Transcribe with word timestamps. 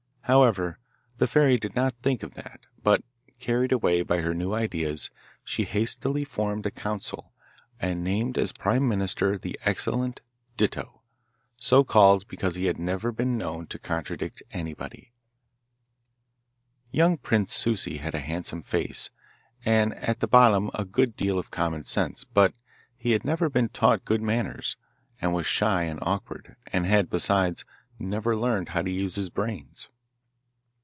However, 0.25 0.79
the 1.17 1.27
fairy 1.27 1.57
did 1.57 1.75
not 1.75 1.93
think 2.01 2.23
of 2.23 2.35
that, 2.35 2.61
but, 2.83 3.03
carried 3.39 3.73
away 3.73 4.01
by 4.01 4.19
her 4.21 4.33
new 4.33 4.53
ideas, 4.53 5.09
she 5.43 5.65
hastily 5.65 6.23
formed 6.23 6.65
a 6.65 6.71
Council, 6.71 7.33
and 7.81 8.01
named 8.01 8.37
as 8.37 8.53
Prime 8.53 8.87
Minister 8.87 9.37
the 9.37 9.59
excellent 9.65 10.21
'Ditto,' 10.55 11.01
so 11.57 11.83
called 11.83 12.25
because 12.29 12.55
he 12.55 12.67
had 12.67 12.79
never 12.79 13.11
been 13.11 13.37
known 13.37 13.67
to 13.67 13.77
contradict 13.79 14.41
anybody. 14.53 15.11
Young 16.91 17.17
Prince 17.17 17.53
Souci 17.53 17.97
had 17.97 18.15
a 18.15 18.19
handsome 18.19 18.61
face, 18.61 19.09
and 19.65 19.93
at 19.95 20.21
the 20.21 20.27
bottom 20.27 20.71
a 20.75 20.85
good 20.85 21.17
deal 21.17 21.37
of 21.39 21.51
common 21.51 21.83
sense; 21.83 22.23
but 22.23 22.53
he 22.95 23.11
had 23.11 23.25
never 23.25 23.49
been 23.49 23.67
taught 23.67 24.05
good 24.05 24.21
manners, 24.21 24.77
and 25.19 25.33
was 25.33 25.45
shy 25.45 25.83
and 25.83 25.99
awkward; 26.03 26.55
and 26.71 26.85
had, 26.85 27.09
besides, 27.09 27.65
never 27.99 28.33
learned 28.33 28.69
how 28.69 28.81
to 28.81 28.91
use 28.91 29.15
his 29.15 29.29
brains. 29.29 29.89